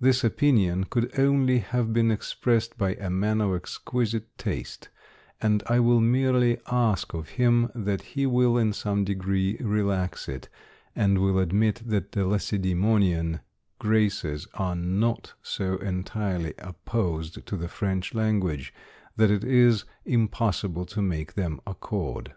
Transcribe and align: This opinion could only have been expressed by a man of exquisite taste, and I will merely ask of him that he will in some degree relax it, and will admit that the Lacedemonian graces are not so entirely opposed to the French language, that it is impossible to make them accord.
This 0.00 0.24
opinion 0.24 0.82
could 0.82 1.16
only 1.16 1.58
have 1.60 1.92
been 1.92 2.10
expressed 2.10 2.76
by 2.76 2.94
a 2.94 3.08
man 3.08 3.40
of 3.40 3.54
exquisite 3.54 4.36
taste, 4.36 4.88
and 5.40 5.62
I 5.68 5.78
will 5.78 6.00
merely 6.00 6.58
ask 6.72 7.14
of 7.14 7.28
him 7.38 7.70
that 7.72 8.02
he 8.02 8.26
will 8.26 8.58
in 8.58 8.72
some 8.72 9.04
degree 9.04 9.56
relax 9.58 10.28
it, 10.28 10.48
and 10.96 11.18
will 11.18 11.38
admit 11.38 11.82
that 11.86 12.10
the 12.10 12.26
Lacedemonian 12.26 13.42
graces 13.78 14.48
are 14.54 14.74
not 14.74 15.34
so 15.40 15.76
entirely 15.76 16.54
opposed 16.58 17.46
to 17.46 17.56
the 17.56 17.68
French 17.68 18.12
language, 18.12 18.74
that 19.14 19.30
it 19.30 19.44
is 19.44 19.84
impossible 20.04 20.84
to 20.86 21.00
make 21.00 21.34
them 21.34 21.60
accord. 21.64 22.34